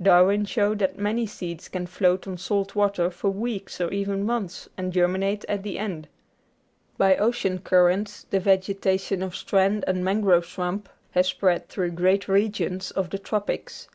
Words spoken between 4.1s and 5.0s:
months and